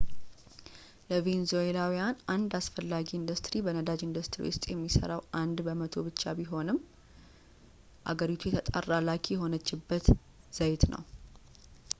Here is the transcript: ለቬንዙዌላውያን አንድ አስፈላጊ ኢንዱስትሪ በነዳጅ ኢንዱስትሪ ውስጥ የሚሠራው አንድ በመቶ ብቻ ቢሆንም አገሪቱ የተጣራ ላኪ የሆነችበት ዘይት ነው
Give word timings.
ለቬንዙዌላውያን 1.09 2.15
አንድ 2.35 2.53
አስፈላጊ 2.59 3.07
ኢንዱስትሪ 3.19 3.53
በነዳጅ 3.67 4.01
ኢንዱስትሪ 4.09 4.39
ውስጥ 4.51 4.63
የሚሠራው 4.71 5.21
አንድ 5.41 5.59
በመቶ 5.67 5.93
ብቻ 6.09 6.21
ቢሆንም 6.39 6.79
አገሪቱ 8.13 8.43
የተጣራ 8.55 8.91
ላኪ 9.09 9.25
የሆነችበት 9.35 10.07
ዘይት 10.59 10.85
ነው 10.95 11.03